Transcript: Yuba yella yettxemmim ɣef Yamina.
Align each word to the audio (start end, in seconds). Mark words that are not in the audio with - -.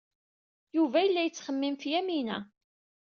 Yuba 0.75 0.97
yella 1.05 1.21
yettxemmim 1.23 1.75
ɣef 1.77 1.83
Yamina. 1.91 2.37